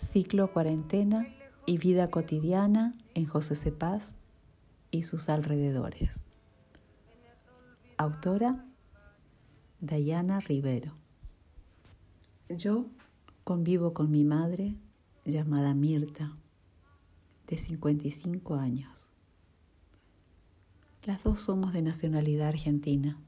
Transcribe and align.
Ciclo 0.00 0.50
Cuarentena 0.50 1.28
y 1.66 1.76
Vida 1.78 2.10
Cotidiana 2.10 2.94
en 3.14 3.26
José 3.26 3.54
Cepaz 3.54 4.14
y 4.90 5.02
sus 5.02 5.28
alrededores. 5.28 6.24
Autora 7.98 8.64
Dayana 9.80 10.40
Rivero. 10.40 10.94
Yo 12.48 12.86
convivo 13.44 13.92
con 13.92 14.10
mi 14.10 14.24
madre 14.24 14.74
llamada 15.26 15.74
Mirta, 15.74 16.34
de 17.46 17.58
55 17.58 18.54
años. 18.56 19.08
Las 21.04 21.22
dos 21.22 21.40
somos 21.40 21.72
de 21.74 21.82
nacionalidad 21.82 22.48
argentina. 22.48 23.20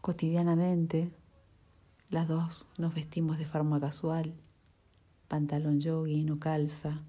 Cotidianamente, 0.00 1.10
las 2.10 2.28
dos 2.28 2.68
nos 2.78 2.94
vestimos 2.94 3.38
de 3.38 3.46
forma 3.46 3.80
casual, 3.80 4.34
pantalón 5.30 5.80
jogging 5.80 6.28
o 6.32 6.40
calza, 6.40 7.04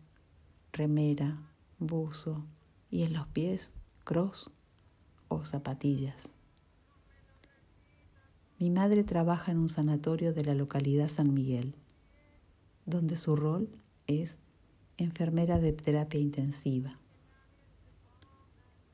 remera, 0.72 1.42
buzo 1.80 2.46
y 2.92 3.02
en 3.02 3.14
los 3.14 3.26
pies 3.26 3.74
cross 4.04 4.52
o 5.28 5.44
zapatillas. 5.44 6.32
Mi 8.60 8.70
madre 8.70 9.04
trabaja 9.04 9.52
en 9.52 9.58
un 9.58 9.70
sanatorio 9.70 10.34
de 10.34 10.46
la 10.46 10.54
localidad 10.54 11.08
San 11.08 11.34
Miguel, 11.34 11.74
donde 12.86 13.18
su 13.18 13.36
rol 13.36 13.70
es 14.06 14.38
enfermera 14.98 15.58
de 15.58 15.74
terapia 15.74 16.20
intensiva. 16.20 17.00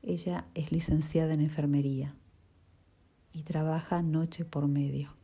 Ella 0.02 0.46
es 0.54 0.72
licenciada 0.72 1.34
en 1.34 1.42
enfermería 1.42 2.14
y 3.34 3.42
trabaja 3.42 4.00
noche 4.00 4.46
por 4.46 4.68
medio. 4.68 5.17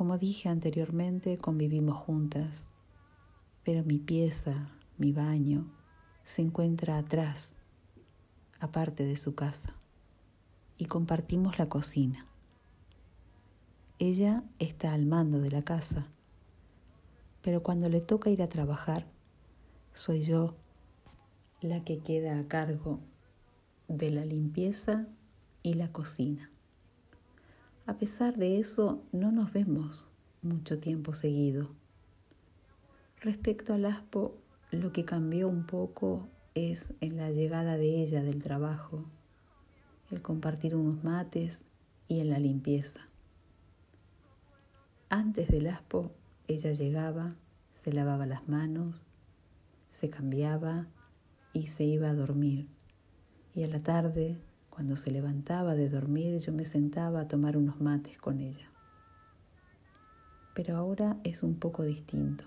Como 0.00 0.16
dije 0.16 0.48
anteriormente, 0.48 1.36
convivimos 1.36 1.94
juntas, 1.94 2.68
pero 3.64 3.84
mi 3.84 3.98
pieza, 3.98 4.70
mi 4.96 5.12
baño, 5.12 5.70
se 6.24 6.40
encuentra 6.40 6.96
atrás, 6.96 7.52
aparte 8.60 9.04
de 9.04 9.18
su 9.18 9.34
casa, 9.34 9.74
y 10.78 10.86
compartimos 10.86 11.58
la 11.58 11.68
cocina. 11.68 12.26
Ella 13.98 14.42
está 14.58 14.94
al 14.94 15.04
mando 15.04 15.38
de 15.38 15.50
la 15.50 15.60
casa, 15.60 16.06
pero 17.42 17.62
cuando 17.62 17.90
le 17.90 18.00
toca 18.00 18.30
ir 18.30 18.42
a 18.42 18.48
trabajar, 18.48 19.06
soy 19.92 20.22
yo 20.22 20.56
la 21.60 21.84
que 21.84 21.98
queda 21.98 22.38
a 22.38 22.48
cargo 22.48 23.00
de 23.86 24.10
la 24.10 24.24
limpieza 24.24 25.08
y 25.62 25.74
la 25.74 25.92
cocina. 25.92 26.50
A 27.86 27.94
pesar 27.94 28.36
de 28.36 28.58
eso, 28.58 29.02
no 29.12 29.32
nos 29.32 29.52
vemos 29.52 30.06
mucho 30.42 30.78
tiempo 30.78 31.12
seguido. 31.12 31.68
Respecto 33.20 33.74
al 33.74 33.84
ASPO, 33.84 34.36
lo 34.70 34.92
que 34.92 35.04
cambió 35.04 35.48
un 35.48 35.66
poco 35.66 36.28
es 36.54 36.94
en 37.00 37.16
la 37.16 37.30
llegada 37.30 37.76
de 37.76 38.02
ella 38.02 38.22
del 38.22 38.42
trabajo, 38.42 39.04
el 40.10 40.22
compartir 40.22 40.74
unos 40.76 41.02
mates 41.04 41.64
y 42.08 42.20
en 42.20 42.30
la 42.30 42.38
limpieza. 42.38 43.00
Antes 45.08 45.48
del 45.48 45.66
ASPO, 45.66 46.12
ella 46.48 46.72
llegaba, 46.72 47.34
se 47.72 47.92
lavaba 47.92 48.26
las 48.26 48.48
manos, 48.48 49.02
se 49.90 50.08
cambiaba 50.08 50.86
y 51.52 51.66
se 51.66 51.84
iba 51.84 52.10
a 52.10 52.14
dormir. 52.14 52.68
Y 53.54 53.64
a 53.64 53.68
la 53.68 53.82
tarde, 53.82 54.38
cuando 54.80 54.96
se 54.96 55.10
levantaba 55.10 55.74
de 55.74 55.90
dormir, 55.90 56.38
yo 56.38 56.54
me 56.54 56.64
sentaba 56.64 57.20
a 57.20 57.28
tomar 57.28 57.58
unos 57.58 57.82
mates 57.82 58.16
con 58.16 58.40
ella. 58.40 58.70
Pero 60.54 60.78
ahora 60.78 61.18
es 61.22 61.42
un 61.42 61.56
poco 61.56 61.82
distinto, 61.82 62.46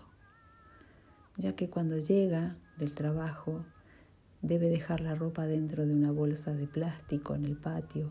ya 1.38 1.56
que 1.56 1.70
cuando 1.70 2.00
llega 2.00 2.58
del 2.80 2.96
trabajo 2.96 3.64
debe 4.42 4.70
dejar 4.70 5.02
la 5.02 5.14
ropa 5.14 5.46
dentro 5.46 5.86
de 5.86 5.94
una 5.94 6.12
bolsa 6.12 6.54
de 6.54 6.66
plástico 6.66 7.36
en 7.36 7.46
el 7.46 7.56
patio 7.56 8.10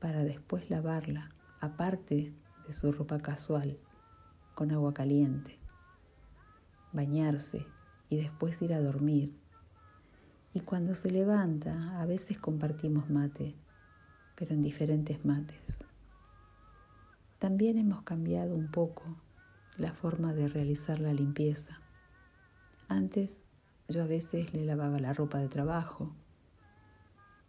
para 0.00 0.24
después 0.24 0.70
lavarla, 0.70 1.30
aparte 1.60 2.32
de 2.66 2.72
su 2.72 2.90
ropa 2.90 3.18
casual, 3.18 3.76
con 4.54 4.70
agua 4.70 4.94
caliente, 4.94 5.58
bañarse 6.94 7.66
y 8.08 8.16
después 8.16 8.62
ir 8.62 8.72
a 8.72 8.80
dormir 8.80 9.43
y 10.54 10.60
cuando 10.60 10.94
se 10.94 11.10
levanta, 11.10 12.00
a 12.00 12.06
veces 12.06 12.38
compartimos 12.38 13.10
mate, 13.10 13.56
pero 14.36 14.54
en 14.54 14.62
diferentes 14.62 15.24
mates. 15.24 15.84
También 17.40 17.76
hemos 17.76 18.02
cambiado 18.02 18.54
un 18.54 18.70
poco 18.70 19.02
la 19.76 19.92
forma 19.92 20.32
de 20.32 20.46
realizar 20.46 21.00
la 21.00 21.12
limpieza. 21.12 21.80
Antes 22.86 23.40
yo 23.88 24.04
a 24.04 24.06
veces 24.06 24.54
le 24.54 24.64
lavaba 24.64 25.00
la 25.00 25.12
ropa 25.12 25.38
de 25.38 25.48
trabajo, 25.48 26.14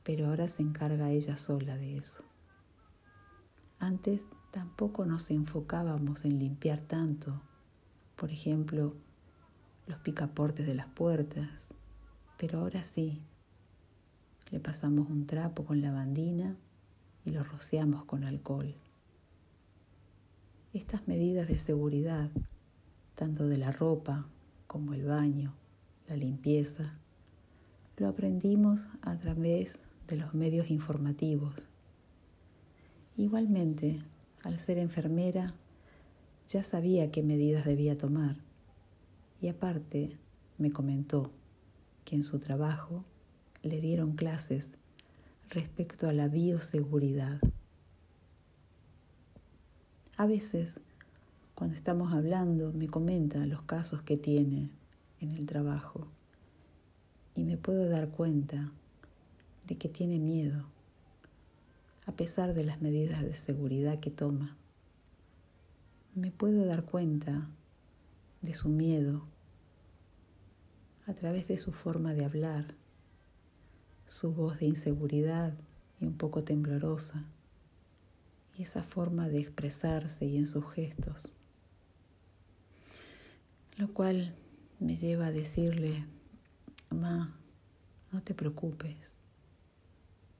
pero 0.03 0.27
ahora 0.27 0.47
se 0.47 0.63
encarga 0.63 1.11
ella 1.11 1.37
sola 1.37 1.77
de 1.77 1.97
eso. 1.97 2.23
Antes 3.77 4.27
tampoco 4.49 5.05
nos 5.05 5.29
enfocábamos 5.29 6.25
en 6.25 6.39
limpiar 6.39 6.79
tanto, 6.79 7.39
por 8.15 8.31
ejemplo, 8.31 8.95
los 9.85 9.99
picaportes 9.99 10.65
de 10.65 10.73
las 10.73 10.87
puertas, 10.87 11.71
pero 12.37 12.59
ahora 12.59 12.83
sí, 12.83 13.21
le 14.51 14.59
pasamos 14.59 15.09
un 15.09 15.25
trapo 15.25 15.65
con 15.65 15.81
lavandina 15.81 16.55
y 17.25 17.31
lo 17.31 17.43
rociamos 17.43 18.05
con 18.05 18.23
alcohol. 18.23 18.75
Estas 20.73 21.07
medidas 21.07 21.47
de 21.47 21.57
seguridad, 21.57 22.29
tanto 23.15 23.47
de 23.47 23.57
la 23.57 23.71
ropa 23.71 24.27
como 24.67 24.93
el 24.93 25.05
baño, 25.05 25.53
la 26.07 26.15
limpieza, 26.15 26.93
lo 27.97 28.07
aprendimos 28.07 28.87
a 29.01 29.17
través 29.17 29.79
de 30.07 30.17
los 30.17 30.33
medios 30.33 30.69
informativos. 30.69 31.67
Igualmente, 33.17 34.03
al 34.43 34.59
ser 34.59 34.77
enfermera, 34.77 35.53
ya 36.49 36.63
sabía 36.63 37.09
qué 37.09 37.23
medidas 37.23 37.65
debía 37.65 37.97
tomar 37.97 38.35
y 39.41 39.47
aparte 39.47 40.17
me 40.57 40.71
comentó 40.71 41.31
que 42.05 42.15
en 42.15 42.23
su 42.23 42.39
trabajo 42.39 43.03
le 43.63 43.81
dieron 43.81 44.15
clases 44.15 44.75
respecto 45.49 46.07
a 46.07 46.13
la 46.13 46.27
bioseguridad. 46.27 47.41
A 50.15 50.27
veces, 50.27 50.79
cuando 51.55 51.75
estamos 51.75 52.13
hablando, 52.13 52.71
me 52.71 52.87
comenta 52.87 53.45
los 53.45 53.61
casos 53.63 54.01
que 54.03 54.17
tiene 54.17 54.69
en 55.19 55.31
el 55.31 55.45
trabajo 55.45 56.07
y 57.35 57.43
me 57.43 57.57
puedo 57.57 57.89
dar 57.89 58.09
cuenta 58.09 58.71
de 59.67 59.77
que 59.77 59.89
tiene 59.89 60.19
miedo, 60.19 60.63
a 62.05 62.11
pesar 62.11 62.53
de 62.53 62.63
las 62.63 62.81
medidas 62.81 63.23
de 63.23 63.35
seguridad 63.35 63.99
que 63.99 64.11
toma. 64.11 64.55
Me 66.13 66.31
puedo 66.31 66.65
dar 66.65 66.85
cuenta 66.85 67.49
de 68.41 68.53
su 68.53 68.69
miedo 68.69 69.25
a 71.07 71.13
través 71.13 71.47
de 71.47 71.57
su 71.57 71.71
forma 71.71 72.13
de 72.13 72.25
hablar, 72.25 72.75
su 74.07 74.33
voz 74.33 74.59
de 74.59 74.65
inseguridad 74.65 75.53
y 75.99 76.05
un 76.05 76.17
poco 76.17 76.43
temblorosa, 76.43 77.25
y 78.57 78.63
esa 78.63 78.83
forma 78.83 79.27
de 79.29 79.39
expresarse 79.39 80.25
y 80.25 80.37
en 80.37 80.47
sus 80.47 80.65
gestos. 80.71 81.31
Lo 83.77 83.93
cual 83.93 84.35
me 84.79 84.95
lleva 84.95 85.27
a 85.27 85.31
decirle, 85.31 86.05
mamá, 86.89 87.37
no 88.11 88.21
te 88.21 88.33
preocupes, 88.33 89.15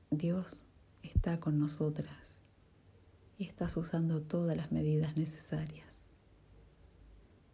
Dios 0.09 0.61
está 1.03 1.39
con 1.39 1.59
nosotras 1.59 2.39
y 3.37 3.45
estás 3.45 3.75
usando 3.75 4.21
todas 4.21 4.55
las 4.55 4.71
medidas 4.71 5.17
necesarias. 5.17 5.99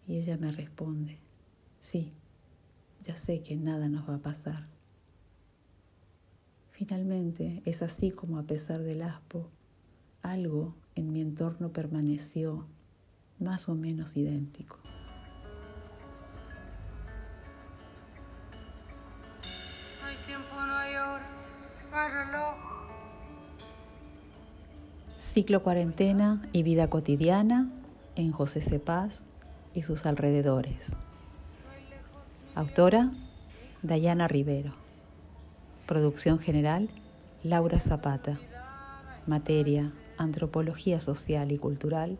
Y 0.08 0.18
ella 0.18 0.38
me 0.38 0.52
responde, 0.52 1.20
sí, 1.80 2.14
ya 3.02 3.18
sé 3.18 3.42
que 3.42 3.56
nada 3.56 3.90
nos 3.90 4.08
va 4.08 4.16
a 4.16 4.20
pasar. 4.20 4.68
Finalmente, 6.72 7.62
es 7.66 7.82
así 7.82 8.12
como 8.12 8.40
a 8.40 8.44
pesar 8.44 8.82
del 8.82 9.02
aspo, 9.02 9.48
algo 10.22 10.76
en 10.96 11.12
mi 11.14 11.22
entorno 11.22 11.72
permaneció 11.72 12.66
más 13.40 13.70
o 13.70 13.76
menos 13.76 14.16
idéntico. 14.18 14.80
Hay 20.04 20.18
tiempo, 20.26 20.56
no 20.56 20.76
hay 20.76 20.96
hora, 20.96 21.30
reloj. 21.92 22.56
Ciclo 25.18 25.64
cuarentena 25.64 26.50
y 26.52 26.64
vida 26.64 26.90
cotidiana 26.90 27.70
en 28.16 28.32
José 28.32 28.62
Cepaz 28.62 29.26
y 29.74 29.84
sus 29.84 30.06
alrededores. 30.06 30.98
Autora, 32.54 33.12
Dayana 33.82 34.28
Rivero. 34.28 34.74
Producción 35.88 36.38
general, 36.38 36.90
Laura 37.44 37.80
Zapata. 37.80 38.40
Materia, 39.26 39.94
Antropología 40.18 41.00
Social 41.00 41.54
y 41.54 41.58
Cultural, 41.58 42.18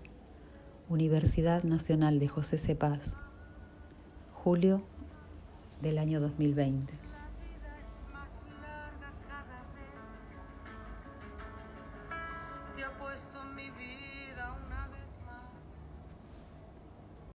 Universidad 0.88 1.64
Nacional 1.64 2.20
de 2.20 2.30
José 2.30 2.58
Cepaz, 2.58 3.18
julio 4.34 4.84
del 5.82 5.98
año 5.98 6.22
2020. 6.22 6.94
La 6.94 7.28
vida 7.40 7.76
es 7.82 7.92
más 8.14 8.30
larga 8.62 9.12
cada 9.28 9.64
vez. 9.74 9.90
Te 12.78 12.84
ha 12.86 12.92
puesto 12.98 13.44
mi 13.54 13.70
vida 13.72 14.21